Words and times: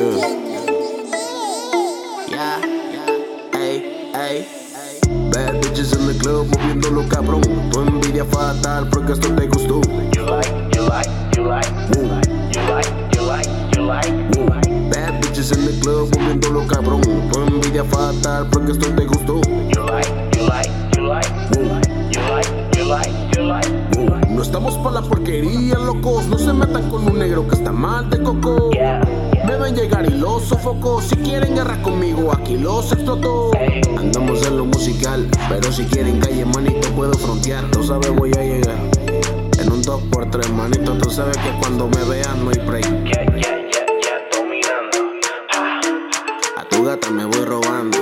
Yeah. 0.00 0.16
Bad 5.30 5.60
bitches 5.60 5.92
en 5.92 6.08
el 6.08 6.16
club 6.16 6.46
moviéndolo 6.56 7.06
cabrón. 7.06 7.42
Tu 7.70 7.80
envidia 7.80 8.24
fatal 8.24 8.88
porque 8.88 9.12
esto 9.12 9.28
te 9.34 9.46
gustó. 9.46 9.82
You 10.12 10.24
like, 10.24 10.48
you 10.74 10.88
like, 10.88 11.10
you 11.36 11.44
like, 11.44 11.68
you 11.92 12.62
like, 12.72 12.88
you 13.12 13.20
like, 13.26 13.46
you 13.76 13.82
like, 13.82 14.08
you 14.34 14.46
like, 14.46 14.70
Bad 14.88 15.20
bitches 15.20 15.52
en 15.52 15.64
el 15.64 15.78
club 15.80 16.08
moviéndolo 16.16 16.66
cabrón. 16.66 17.02
Tu 17.02 17.38
envidia 17.38 17.84
fatal 17.84 18.48
porque 18.50 18.72
esto 18.72 18.86
te 18.94 19.04
gustó. 19.04 19.42
you 19.68 19.84
like, 19.84 20.08
you 20.34 20.46
like, 20.46 20.70
you 20.96 21.02
like, 21.02 21.28
you 21.52 22.22
like, 22.22 22.48
you 22.72 22.84
like, 22.86 23.12
you 23.36 23.42
like, 23.44 23.68
you 23.98 24.06
like. 24.08 24.30
No 24.30 24.40
estamos 24.40 24.78
pa' 24.78 24.92
la 24.92 25.02
porquería, 25.02 25.74
locos. 25.74 26.26
No 26.26 26.38
se 26.38 26.54
metan 26.54 26.88
con 26.88 27.06
un 27.06 27.18
negro 27.18 27.46
que 27.46 27.56
está 27.56 27.70
mal 27.70 28.08
de 28.08 28.22
coco. 28.22 28.70
Yeah, 28.70 29.02
Llegar 29.74 30.04
y 30.10 30.14
los 30.18 30.42
sofoco. 30.44 31.00
Si 31.00 31.16
quieren 31.16 31.54
guerra 31.54 31.80
conmigo, 31.82 32.32
aquí 32.32 32.56
los 32.56 32.92
exploto. 32.92 33.50
Andamos 33.96 34.44
en 34.46 34.56
lo 34.58 34.64
musical, 34.66 35.28
pero 35.48 35.70
si 35.72 35.84
quieren 35.84 36.18
calle, 36.20 36.44
manito, 36.44 36.88
puedo 36.90 37.12
frontear. 37.14 37.70
Tú 37.70 37.82
sabes, 37.84 38.10
voy 38.10 38.30
a 38.36 38.42
llegar. 38.42 38.76
En 39.58 39.72
un 39.72 39.82
2x3, 39.82 40.48
manito, 40.50 40.92
tú 40.98 41.08
sabes 41.10 41.36
que 41.38 41.50
cuando 41.60 41.88
me 41.88 42.04
vean 42.04 42.44
no 42.44 42.50
hay 42.50 42.58
break. 42.66 42.84
yeah, 43.04 43.24
yeah, 43.36 43.70
yeah. 43.70 43.86
Ah, 45.52 45.80
A 46.58 46.64
tu 46.68 46.84
gata 46.84 47.10
me 47.10 47.24
voy 47.24 47.44
robando. 47.44 47.98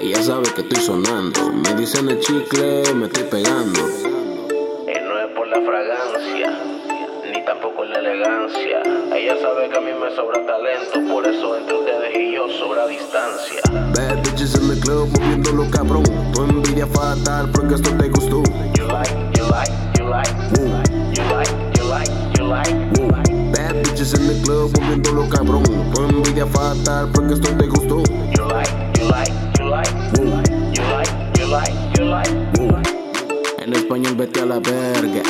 Ella 0.00 0.22
sabe 0.22 0.48
que 0.54 0.62
estoy 0.62 0.82
sonando. 0.82 1.52
Me 1.52 1.74
dicen 1.74 2.08
el 2.10 2.18
chicle, 2.18 2.82
me 2.94 3.06
estoy 3.06 3.24
pegando. 3.24 3.80
y 3.80 5.04
no 5.04 5.18
es 5.20 5.26
por 5.36 5.46
la 5.48 5.60
fragancia, 5.60 6.58
ni 7.42 7.46
tampoco 7.46 7.84
la 7.84 7.98
elegancia. 7.98 8.82
Ella 9.14 9.36
sabe 9.40 9.68
que 9.68 9.76
a 9.76 9.80
mí 9.80 9.90
me 9.92 10.14
sobra 10.14 10.44
talento, 10.46 11.12
por 11.12 11.26
eso 11.26 11.56
entre 11.56 11.74
ustedes 11.74 12.16
y 12.16 12.34
yo 12.34 12.48
sobra 12.48 12.86
distancia. 12.86 13.60
Bad 13.94 14.22
bitches 14.22 14.54
en 14.54 14.70
el 14.70 14.80
club 14.80 15.08
moviéndolo 15.18 15.70
cabrón. 15.70 16.04
Tu 16.34 16.42
envidia 16.42 16.86
fatal 16.86 17.50
porque 17.52 17.74
esto 17.74 17.90
te 17.96 18.08
gustó. 18.08 18.42
You 18.74 18.86
like, 18.86 19.10
you 19.34 19.44
like, 19.48 19.72
you 19.98 20.08
like, 20.08 20.30
you 20.56 20.64
like, 20.68 20.90
you 21.14 21.24
like, 21.30 21.50
you 21.74 21.84
like, 21.84 22.10
you 22.36 22.44
like, 22.44 22.70
you 22.98 23.06
like. 23.08 23.52
Bad 23.52 23.74
bitches 23.82 24.14
en 24.14 24.28
el 24.28 24.42
club 24.42 24.70
moviéndolo 24.80 25.28
cabrón. 25.28 25.64
Tu 25.94 26.02
envidia 26.02 26.46
fatal 26.46 27.10
porque 27.12 27.34
esto 27.34 27.48
te 27.56 27.66
gustó. 27.66 28.02
You 28.36 28.46
like, 28.48 28.70
you 28.98 29.08
like, 29.08 29.32
you 29.58 29.68
like, 29.68 29.90
you 30.14 30.24
like, 30.24 30.50
you 30.74 30.84
like, 30.84 31.10
you 31.38 31.46
like, 31.46 31.72
you 31.98 32.04
like, 32.04 32.30
you 32.58 32.66
like. 32.68 32.88
En 33.58 33.72
español 33.74 34.16
vete 34.16 34.40
a 34.40 34.46
la 34.46 34.58
verga. 34.58 35.22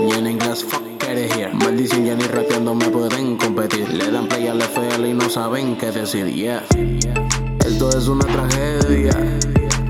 Y 0.00 0.12
en 0.14 0.26
inglés 0.28 0.62
fuck 0.62 0.82
it 1.10 1.32
here. 1.32 1.47
Maldición 1.68 2.06
ya 2.06 2.14
ni 2.14 2.24
rapeando 2.24 2.74
me 2.74 2.88
pueden 2.88 3.36
competir. 3.36 3.92
Le 3.92 4.10
dan 4.10 4.26
play 4.26 4.46
al 4.46 4.58
FL 4.58 5.06
y 5.06 5.12
no 5.12 5.28
saben 5.28 5.76
qué 5.76 5.90
decir. 5.90 6.24
Yeah. 6.24 6.64
Esto 7.62 7.90
es 7.90 8.08
una 8.08 8.24
tragedia. 8.24 9.12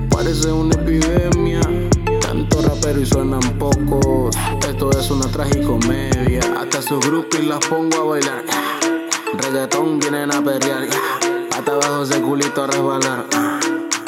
Parece 0.09 0.51
una 0.51 0.75
epidemia. 0.75 1.61
Tanto 2.19 2.61
rapero 2.63 2.99
y 2.99 3.05
suenan 3.05 3.39
pocos. 3.57 4.35
Esto 4.67 4.89
es 4.91 5.09
una 5.09 5.25
tragicomedia. 5.27 6.41
Hasta 6.59 6.81
su 6.81 6.99
grupo 6.99 7.37
y 7.41 7.45
las 7.45 7.65
pongo 7.67 7.95
a 7.95 8.03
bailar. 8.03 8.43
Reggaetón 9.37 9.99
vienen 9.99 10.33
a 10.33 10.43
perrear. 10.43 10.85
Hasta 11.57 11.71
abajo 11.71 12.03
ese 12.03 12.19
culito 12.19 12.61
a 12.61 12.67
resbalar. 12.67 13.25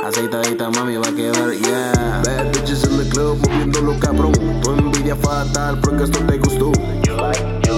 Aceitadita 0.05 0.69
mami 0.71 0.97
va 0.97 1.07
a 1.07 1.15
quedar, 1.15 1.51
yeah. 1.53 2.21
Bad 2.25 2.51
bitches 2.51 2.83
en 2.83 2.99
el 2.99 3.07
club 3.07 3.37
moviéndolo 3.47 3.97
cabrón. 3.97 4.33
Tu 4.61 4.71
envidia 4.71 5.15
fatal 5.15 5.79
porque 5.79 6.03
esto 6.03 6.19
te 6.25 6.37
gustó. 6.37 6.71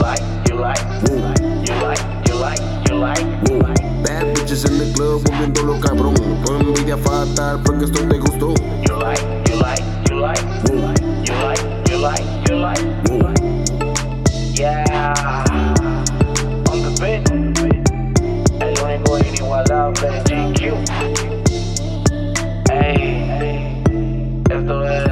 Like, 0.04 0.22
you 0.50 0.56
like, 0.56 0.84
you 1.08 1.16
like, 1.16 1.40
you 1.64 1.76
like, 1.82 2.04
you 2.28 2.36
like, 2.36 2.60
you 2.90 2.96
like, 2.96 3.24
you 3.48 3.56
like. 3.60 3.82
Bad 4.04 4.36
bitches 4.36 4.66
en 4.66 4.82
el 4.82 4.92
club 4.92 5.22
moviéndolo 5.32 5.80
cabrón. 5.80 6.16
Tu 6.44 6.54
envidia 6.54 6.98
fatal 6.98 7.62
porque 7.64 7.86
esto 7.86 8.00
te 8.10 8.20
gustó. 8.20 8.54
You 8.86 8.98
like, 9.00 9.24
you 9.48 9.56
like, 9.56 9.82
you 10.10 10.20
like, 10.20 10.44
you 10.68 10.76
like, 10.76 11.02
you 11.24 11.36
like, 11.42 11.64
you 11.90 11.98
like, 11.98 12.24
you 12.50 12.56
like, 12.58 12.84
you 13.08 13.18
like. 13.20 13.40
Yeah. 14.54 15.14
On 16.70 16.84
the 16.84 16.92
beat. 17.00 17.32
El 18.60 18.74
único 18.84 19.18
inigualable 19.20 20.10
GQ. 20.26 20.60
Ey, 22.72 23.82
esto 24.50 24.84
es 24.84 25.04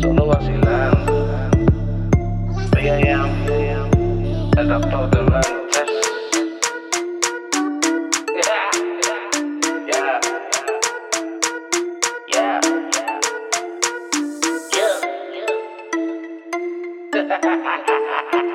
solo 0.00 0.26
vacilando. 0.26 1.39
B.I.M. 2.80 3.30
El 4.56 4.68
doctor 4.68 5.10
de 5.10 5.22
Mentes. 5.24 5.90
Yeah. 8.34 8.70
Yeah. 9.86 10.20
Yeah. 12.32 12.60
Yeah. 14.72 15.00
Yeah. 15.42 15.56
Dance, 17.12 17.28
you 17.28 17.84
dance. 18.32 18.49